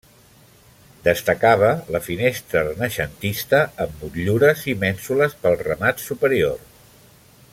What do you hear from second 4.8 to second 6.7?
mènsules pel remat superior.